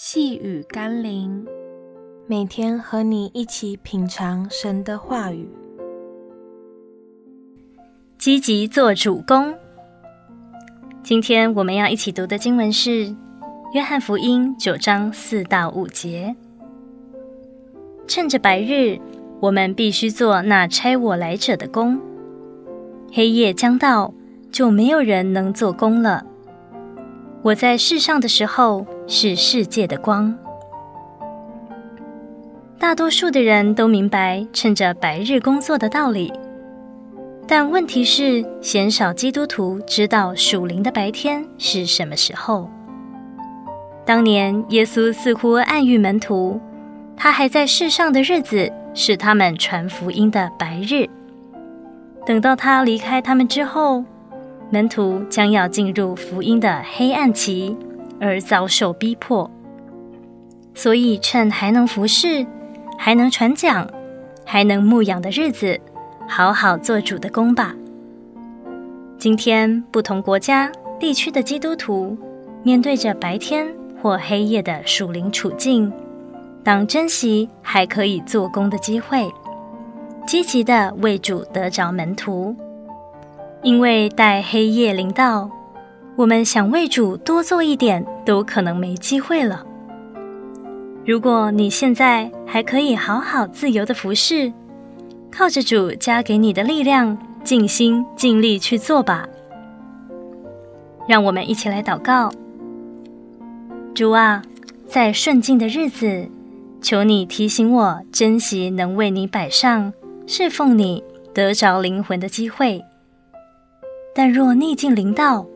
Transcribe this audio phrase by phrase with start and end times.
[0.00, 1.44] 细雨甘霖，
[2.28, 5.50] 每天和你一起品尝神的话语，
[8.16, 9.52] 积极做主工。
[11.02, 13.08] 今天我们要一起读的经文是
[13.74, 16.32] 《约翰福音》九章四到五节。
[18.06, 19.00] 趁着白日，
[19.40, 21.98] 我们必须做那差我来者的工；
[23.12, 24.14] 黑夜将到，
[24.52, 26.24] 就没有人能做工了。
[27.42, 30.32] 我在世上的时候，是世界的光。
[32.78, 36.30] 大多数的人都明白趁着白日工作的道理，
[37.46, 42.68] 但问题是，鲜少基督徒知道属灵的白天是什么时候。
[44.04, 46.60] 当年耶稣似乎暗喻门徒，
[47.16, 51.08] 他还在世上的日子是他们传福音的白日。
[52.26, 54.04] 等到他离开他们之后，
[54.70, 57.74] 门徒将要进入福音的黑暗期。
[58.20, 59.50] 而遭受逼迫，
[60.74, 62.46] 所以趁还能服侍、
[62.98, 63.88] 还能传讲、
[64.44, 65.80] 还能牧养的日子，
[66.26, 67.74] 好好做主的工吧。
[69.18, 72.16] 今天不同国家、地区的基督徒，
[72.62, 73.66] 面对着白天
[74.00, 75.92] 或黑夜的属灵处境，
[76.62, 79.30] 当珍惜还可以做工的机会，
[80.26, 82.54] 积极的为主得着门徒，
[83.62, 85.50] 因为待黑夜临到。
[86.18, 89.64] 我们想为主多做一点，都可能没机会了。
[91.06, 94.52] 如果你现在还可以好好自由的服侍，
[95.30, 99.28] 靠着主加给你的力量，尽心尽力去做吧。
[101.06, 102.32] 让我们一起来祷告：
[103.94, 104.42] 主啊，
[104.88, 106.28] 在顺境的日子，
[106.82, 109.92] 求你提醒我珍惜能为你摆上
[110.26, 112.84] 侍奉你、得着灵魂的机会。
[114.12, 115.46] 但若逆境临到，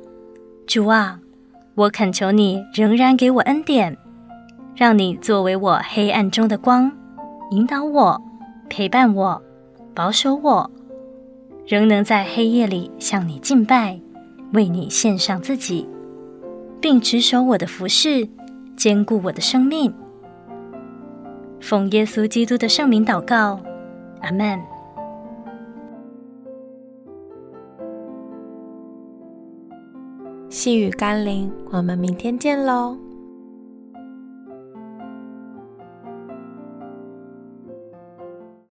[0.67, 1.19] 主啊，
[1.75, 3.97] 我恳求你仍然给我恩典，
[4.75, 6.91] 让你作为我黑暗中的光，
[7.51, 8.21] 引导我、
[8.71, 9.43] 陪伴我、
[9.95, 10.71] 保守我，
[11.67, 14.01] 仍能在黑夜里向你敬拜，
[14.53, 15.87] 为你献上自己，
[16.81, 18.27] 并持守我的服饰，
[18.77, 19.93] 坚固我的生命。
[21.61, 23.61] 奉耶稣基督的圣名祷告，
[24.21, 24.59] 阿门。
[30.53, 32.95] 细雨甘霖，我们明天见喽。